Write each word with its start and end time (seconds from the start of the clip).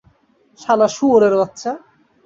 শালা 0.59 0.87
শুয়োরের 0.95 1.33
বাচ্চা! 1.39 1.71